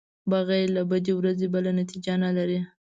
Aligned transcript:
بغیر 0.31 0.67
له 0.77 0.81
بدې 0.89 1.13
ورځې 1.15 1.45
بله 1.53 1.71
نتېجه 1.79 2.13
نلري. 2.23 2.59